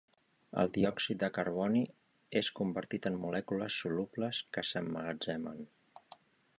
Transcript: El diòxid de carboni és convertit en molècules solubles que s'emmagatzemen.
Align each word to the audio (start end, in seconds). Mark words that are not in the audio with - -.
El 0.61 0.69
diòxid 0.77 1.19
de 1.23 1.29
carboni 1.35 1.83
és 2.43 2.49
convertit 2.61 3.07
en 3.13 3.21
molècules 3.27 3.79
solubles 3.85 4.43
que 4.57 4.67
s'emmagatzemen. 4.73 5.67